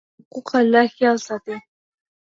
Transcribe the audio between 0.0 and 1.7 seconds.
د حقوق الله خیال ساتئ.